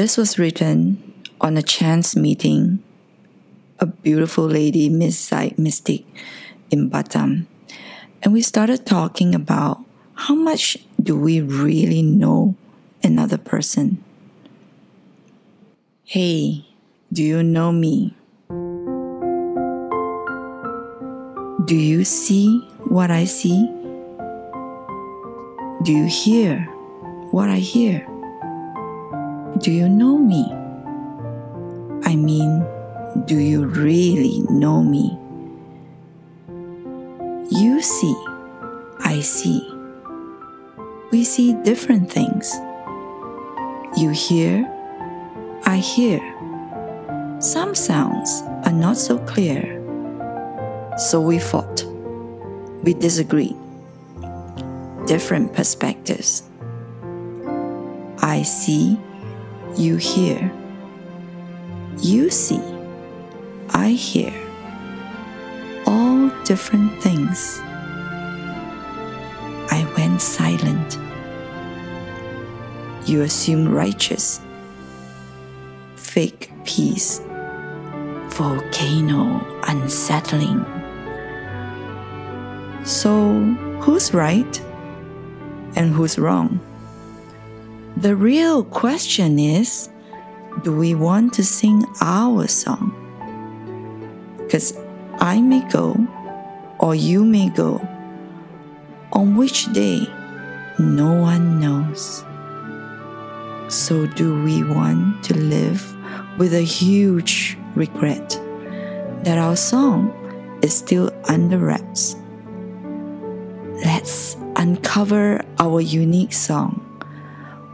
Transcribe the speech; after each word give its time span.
This 0.00 0.16
was 0.16 0.38
written 0.38 0.96
on 1.42 1.58
a 1.58 1.62
chance 1.62 2.16
meeting, 2.16 2.82
a 3.80 3.84
beautiful 3.84 4.46
lady, 4.46 4.88
Miss 4.88 5.18
Psych 5.18 5.58
Mystic, 5.58 6.06
in 6.70 6.88
Batam. 6.88 7.44
And 8.22 8.32
we 8.32 8.40
started 8.40 8.86
talking 8.86 9.34
about 9.34 9.84
how 10.14 10.34
much 10.34 10.78
do 11.02 11.18
we 11.18 11.42
really 11.42 12.00
know 12.00 12.56
another 13.02 13.36
person? 13.36 14.02
Hey, 16.04 16.64
do 17.12 17.22
you 17.22 17.42
know 17.42 17.70
me? 17.70 18.14
Do 21.66 21.76
you 21.76 22.04
see 22.04 22.60
what 22.84 23.10
I 23.10 23.26
see? 23.26 23.68
Do 25.82 25.92
you 25.92 26.06
hear 26.06 26.60
what 27.32 27.50
I 27.50 27.58
hear? 27.58 28.09
Do 29.60 29.70
you 29.70 29.90
know 29.90 30.16
me? 30.16 30.50
I 32.04 32.16
mean, 32.16 32.64
do 33.26 33.36
you 33.36 33.66
really 33.66 34.40
know 34.48 34.82
me? 34.82 35.18
You 37.50 37.82
see, 37.82 38.16
I 39.00 39.20
see. 39.20 39.60
We 41.12 41.24
see 41.24 41.52
different 41.62 42.10
things. 42.10 42.54
You 43.98 44.08
hear, 44.16 44.64
I 45.66 45.76
hear. 45.76 46.20
Some 47.38 47.74
sounds 47.74 48.42
are 48.64 48.72
not 48.72 48.96
so 48.96 49.18
clear. 49.18 49.76
So 50.96 51.20
we 51.20 51.38
fought. 51.38 51.84
We 52.82 52.94
disagreed. 52.94 53.56
Different 55.06 55.52
perspectives. 55.52 56.44
I 58.22 58.40
see, 58.42 58.98
you 59.76 59.96
hear. 59.96 60.52
You 61.98 62.30
see, 62.30 62.62
I 63.70 63.90
hear. 63.90 64.32
All 65.86 66.30
different 66.44 67.02
things. 67.02 67.60
I 69.70 69.86
went 69.96 70.20
silent. 70.20 70.98
You 73.06 73.22
assume 73.22 73.68
righteous. 73.68 74.40
Fake 75.96 76.50
peace. 76.64 77.20
Volcano 78.30 79.44
unsettling. 79.66 80.64
So, 82.84 83.32
who's 83.80 84.14
right 84.14 84.60
and 85.76 85.92
who's 85.92 86.18
wrong? 86.18 86.60
The 88.00 88.16
real 88.16 88.64
question 88.64 89.38
is 89.38 89.90
do 90.62 90.74
we 90.74 90.94
want 90.94 91.34
to 91.34 91.44
sing 91.44 91.84
our 92.00 92.48
song? 92.48 92.96
Because 94.38 94.72
I 95.18 95.42
may 95.42 95.60
go, 95.68 96.00
or 96.78 96.94
you 96.94 97.26
may 97.26 97.50
go. 97.50 97.76
On 99.12 99.36
which 99.36 99.70
day, 99.74 100.08
no 100.78 101.12
one 101.12 101.60
knows. 101.60 102.24
So, 103.68 104.06
do 104.06 104.42
we 104.44 104.64
want 104.64 105.22
to 105.24 105.36
live 105.36 105.84
with 106.38 106.54
a 106.54 106.64
huge 106.64 107.58
regret 107.74 108.30
that 109.24 109.36
our 109.36 109.56
song 109.56 110.08
is 110.62 110.72
still 110.72 111.12
under 111.28 111.58
wraps? 111.58 112.16
Let's 113.84 114.38
uncover 114.56 115.44
our 115.58 115.82
unique 115.82 116.32
song, 116.32 116.79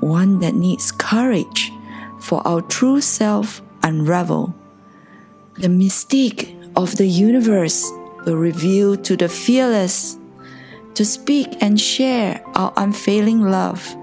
one 0.00 0.40
that 0.40 0.54
needs 0.54 0.92
courage 0.92 1.72
for 2.18 2.46
our 2.46 2.62
true 2.62 3.00
self 3.00 3.62
unravel. 3.82 4.54
The 5.54 5.68
mystique 5.68 6.54
of 6.76 6.96
the 6.96 7.06
universe 7.06 7.90
will 8.24 8.36
reveal 8.36 8.96
to 8.96 9.16
the 9.16 9.28
fearless 9.28 10.18
to 10.94 11.04
speak 11.04 11.56
and 11.60 11.80
share 11.80 12.42
our 12.54 12.72
unfailing 12.76 13.42
love. 13.42 13.96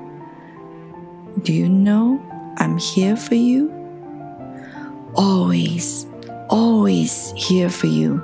Do 1.44 1.54
you 1.54 1.70
know 1.70 2.22
I'm 2.58 2.78
here 2.78 3.16
for 3.16 3.36
you? 3.36 3.72
Always, 5.16 6.08
always 6.50 7.34
here 7.36 7.70
for 7.70 7.88
you. 7.88 8.24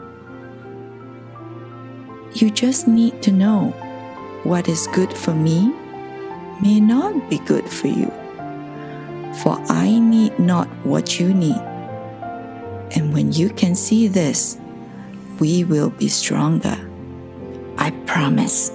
You 2.33 2.49
just 2.49 2.87
need 2.87 3.21
to 3.23 3.31
know 3.31 3.71
what 4.43 4.67
is 4.67 4.87
good 4.87 5.13
for 5.13 5.33
me 5.33 5.73
may 6.61 6.79
not 6.79 7.29
be 7.29 7.37
good 7.39 7.67
for 7.67 7.87
you. 7.87 8.11
For 9.41 9.57
I 9.69 9.99
need 9.99 10.37
not 10.39 10.67
what 10.85 11.19
you 11.19 11.33
need. 11.33 11.61
And 12.95 13.13
when 13.13 13.31
you 13.31 13.49
can 13.49 13.75
see 13.75 14.07
this, 14.07 14.57
we 15.39 15.63
will 15.63 15.89
be 15.89 16.07
stronger. 16.07 16.77
I 17.77 17.91
promise. 18.05 18.71